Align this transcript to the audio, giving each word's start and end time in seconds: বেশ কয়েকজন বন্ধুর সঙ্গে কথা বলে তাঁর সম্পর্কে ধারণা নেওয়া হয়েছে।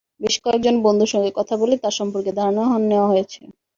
বেশ 0.21 0.35
কয়েকজন 0.43 0.75
বন্ধুর 0.85 1.11
সঙ্গে 1.13 1.31
কথা 1.39 1.53
বলে 1.61 1.75
তাঁর 1.77 1.97
সম্পর্কে 1.99 2.31
ধারণা 2.39 2.61
নেওয়া 2.89 3.11
হয়েছে। 3.11 3.41